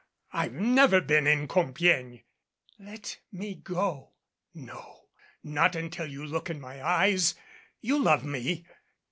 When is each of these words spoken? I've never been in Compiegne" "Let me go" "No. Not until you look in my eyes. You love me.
I've 0.33 0.53
never 0.55 0.99
been 0.99 1.27
in 1.27 1.47
Compiegne" 1.47 2.23
"Let 2.89 3.19
me 3.31 3.53
go" 3.53 4.13
"No. 4.55 5.09
Not 5.43 5.75
until 5.75 6.07
you 6.07 6.25
look 6.25 6.49
in 6.49 6.59
my 6.59 6.81
eyes. 6.83 7.35
You 7.81 8.01
love 8.01 8.23
me. 8.23 8.65